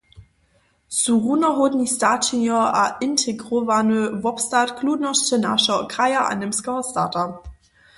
[0.99, 7.33] Su runohódni staćenjo a integrowany wobstatk ludnosće našeho kraja a němskeho stata.